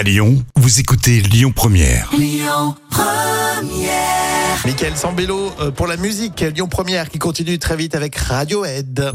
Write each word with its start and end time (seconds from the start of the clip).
À 0.00 0.02
Lyon, 0.02 0.42
vous 0.56 0.80
écoutez 0.80 1.20
Lyon 1.20 1.52
Première. 1.54 2.10
Michael 4.64 4.96
Sambello 4.96 5.52
euh, 5.60 5.70
pour 5.70 5.86
la 5.86 5.98
musique 5.98 6.40
Lyon 6.40 6.68
Première 6.68 7.10
qui 7.10 7.18
continue 7.18 7.58
très 7.58 7.76
vite 7.76 7.94
avec 7.94 8.16
Radiohead. 8.16 9.12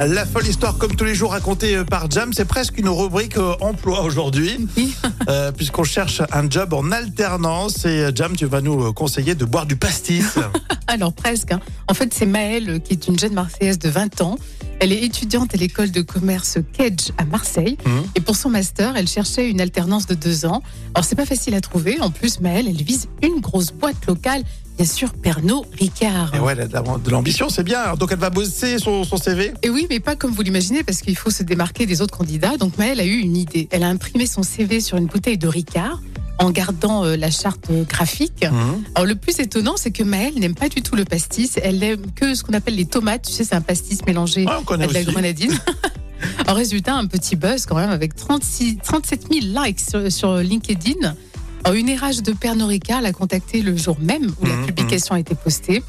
La 0.00 0.26
folle 0.26 0.46
histoire 0.46 0.76
comme 0.76 0.96
tous 0.96 1.04
les 1.04 1.14
jours 1.14 1.30
racontée 1.30 1.76
euh, 1.76 1.84
par 1.84 2.10
Jam, 2.10 2.32
c'est 2.32 2.44
presque 2.46 2.78
une 2.78 2.88
rubrique 2.88 3.36
euh, 3.36 3.54
emploi 3.60 4.02
aujourd'hui, 4.02 4.66
euh, 5.28 5.52
puisqu'on 5.52 5.84
cherche 5.84 6.20
un 6.32 6.50
job 6.50 6.72
en 6.72 6.90
alternance 6.90 7.84
et 7.84 8.08
Jam, 8.14 8.34
tu 8.34 8.46
vas 8.46 8.60
nous 8.60 8.92
conseiller 8.92 9.34
de 9.34 9.44
boire 9.44 9.66
du 9.66 9.76
pastis. 9.76 10.34
Alors 10.88 11.12
presque. 11.12 11.52
hein. 11.52 11.60
En 11.88 11.94
fait, 11.94 12.12
c'est 12.12 12.26
Maëlle 12.26 12.80
qui 12.80 12.94
est 12.94 13.06
une 13.06 13.18
jeune 13.18 13.34
Marseillaise 13.34 13.78
de 13.78 13.88
20 13.88 14.20
ans. 14.22 14.36
Elle 14.84 14.92
est 14.92 15.02
étudiante 15.02 15.54
à 15.54 15.56
l'école 15.56 15.90
de 15.90 16.02
commerce 16.02 16.58
Kedge 16.74 17.12
à 17.16 17.24
Marseille. 17.24 17.78
Mhm. 17.86 18.02
Et 18.16 18.20
pour 18.20 18.36
son 18.36 18.50
master, 18.50 18.96
elle 18.98 19.08
cherchait 19.08 19.48
une 19.48 19.62
alternance 19.62 20.06
de 20.06 20.12
deux 20.14 20.44
ans. 20.44 20.62
Alors 20.94 21.06
c'est 21.06 21.14
pas 21.16 21.24
facile 21.24 21.54
à 21.54 21.62
trouver. 21.62 21.98
En 22.02 22.10
plus, 22.10 22.38
Maëlle, 22.40 22.68
elle 22.68 22.82
vise 22.82 23.08
une 23.22 23.40
grosse 23.40 23.72
boîte 23.72 24.04
locale, 24.06 24.42
bien 24.76 24.84
sûr 24.84 25.14
Pernod 25.14 25.64
Ricard. 25.80 26.34
Et 26.34 26.38
ouais, 26.38 26.52
elle 26.52 26.60
a 26.60 26.66
de 26.66 26.72
la- 26.74 26.82
de 27.02 27.10
l'ambition, 27.10 27.48
c'est 27.48 27.62
bien. 27.62 27.94
Donc 27.94 28.10
elle 28.12 28.18
va 28.18 28.28
bosser 28.28 28.78
son, 28.78 29.04
son 29.04 29.16
CV. 29.16 29.54
Et 29.62 29.70
oui, 29.70 29.86
mais 29.88 30.00
pas 30.00 30.16
comme 30.16 30.32
vous 30.32 30.42
l'imaginez, 30.42 30.84
parce 30.84 31.00
qu'il 31.00 31.16
faut 31.16 31.30
se 31.30 31.42
démarquer 31.42 31.86
des 31.86 32.02
autres 32.02 32.18
candidats. 32.18 32.58
Donc 32.58 32.76
Maëlle 32.76 33.00
a 33.00 33.06
eu 33.06 33.20
une 33.20 33.38
idée. 33.38 33.68
Elle 33.70 33.84
a 33.84 33.88
imprimé 33.88 34.26
son 34.26 34.42
CV 34.42 34.82
sur 34.82 34.98
une 34.98 35.06
bouteille 35.06 35.38
de 35.38 35.48
Ricard 35.48 36.02
en 36.38 36.50
gardant 36.50 37.04
euh, 37.04 37.16
la 37.16 37.30
charte 37.30 37.70
graphique. 37.88 38.44
Mhm. 38.44 38.84
Alors 38.94 39.06
le 39.06 39.14
plus 39.14 39.38
étonnant, 39.38 39.74
c'est 39.76 39.90
que 39.90 40.02
Maëlle 40.02 40.34
n'aime 40.38 40.54
pas 40.54 40.68
du 40.68 40.82
tout 40.82 40.96
le 40.96 41.04
pastis. 41.04 41.58
Elle 41.62 41.78
n'aime 41.78 42.10
que 42.14 42.34
ce 42.34 42.42
qu'on 42.42 42.54
appelle 42.54 42.76
les 42.76 42.86
tomates. 42.86 43.22
Tu 43.22 43.32
sais, 43.32 43.44
c'est 43.44 43.54
un 43.54 43.60
pastis 43.60 44.04
mélangé 44.06 44.46
à 44.46 44.76
de 44.76 44.92
la 44.92 45.02
grenadine. 45.04 45.56
en 46.48 46.54
résultat, 46.54 46.94
un 46.94 47.06
petit 47.06 47.36
buzz 47.36 47.66
quand 47.66 47.76
même 47.76 47.90
avec 47.90 48.14
36, 48.16 48.78
37 48.82 49.26
000 49.32 49.64
likes 49.64 49.80
sur, 49.80 50.10
sur 50.10 50.36
LinkedIn. 50.36 51.14
Alors, 51.64 51.76
une 51.76 51.90
RH 51.90 52.22
de 52.22 52.32
Pernod 52.32 52.68
Ricard 52.68 53.00
l'a 53.00 53.12
contacté 53.12 53.62
le 53.62 53.76
jour 53.76 53.96
même 54.00 54.32
où 54.40 54.46
Mhm, 54.46 54.60
la 54.60 54.66
publication 54.66 55.14
a 55.14 55.20
été 55.20 55.34
postée. 55.34 55.82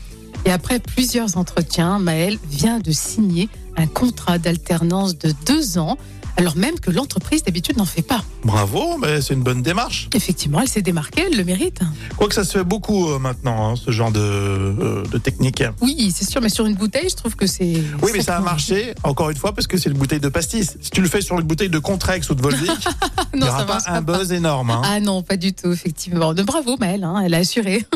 Et 0.45 0.51
après 0.51 0.79
plusieurs 0.79 1.38
entretiens, 1.38 1.99
Maëlle 1.99 2.38
vient 2.49 2.79
de 2.79 2.91
signer 2.91 3.49
un 3.77 3.88
contrat 3.88 4.38
d'alternance 4.38 5.17
de 5.17 5.33
deux 5.45 5.77
ans, 5.79 5.97
alors 6.38 6.55
même 6.55 6.79
que 6.79 6.91
l'entreprise 6.91 7.43
d'habitude 7.43 7.77
n'en 7.77 7.85
fait 7.85 8.01
pas. 8.01 8.23
Bravo, 8.43 8.97
mais 8.99 9.21
c'est 9.21 9.33
une 9.33 9.41
bonne 9.41 9.61
démarche. 9.63 10.07
Effectivement, 10.13 10.61
elle 10.61 10.67
s'est 10.67 10.81
démarquée, 10.81 11.23
elle 11.31 11.38
le 11.38 11.43
mérite. 11.43 11.79
Quoique 12.17 12.35
ça 12.35 12.43
se 12.43 12.57
fait 12.59 12.63
beaucoup 12.63 13.09
euh, 13.09 13.17
maintenant, 13.19 13.71
hein, 13.71 13.75
ce 13.75 13.89
genre 13.91 14.11
de, 14.11 14.19
euh, 14.19 15.03
de 15.05 15.17
technique. 15.17 15.63
Oui, 15.81 16.13
c'est 16.16 16.29
sûr, 16.29 16.41
mais 16.41 16.49
sur 16.49 16.66
une 16.67 16.75
bouteille, 16.75 17.09
je 17.09 17.16
trouve 17.16 17.35
que 17.35 17.47
c'est. 17.47 17.81
Oui, 18.03 18.11
mais 18.13 18.21
ça 18.21 18.38
a 18.38 18.41
marché, 18.41 18.93
encore 19.03 19.29
une 19.31 19.38
fois, 19.38 19.53
parce 19.53 19.66
que 19.66 19.77
c'est 19.77 19.89
une 19.89 19.97
bouteille 19.97 20.19
de 20.19 20.29
pastis. 20.29 20.77
Si 20.79 20.91
tu 20.91 21.01
le 21.01 21.07
fais 21.07 21.21
sur 21.21 21.39
une 21.39 21.47
bouteille 21.47 21.69
de 21.69 21.79
Contrex 21.79 22.29
ou 22.29 22.35
de 22.35 22.41
Volvic, 22.41 22.69
il 23.33 23.39
n'y 23.41 23.47
aura 23.47 23.59
ça 23.59 23.66
pas 23.66 23.79
un 23.88 24.03
pas. 24.03 24.17
buzz 24.19 24.31
énorme. 24.31 24.69
hein. 24.71 24.81
Ah 24.85 24.99
non, 24.99 25.23
pas 25.23 25.38
du 25.38 25.53
tout, 25.53 25.71
effectivement. 25.71 26.33
De 26.33 26.43
bravo, 26.43 26.75
Maëlle, 26.77 27.03
hein, 27.03 27.21
elle 27.25 27.33
a 27.33 27.38
assuré. 27.38 27.85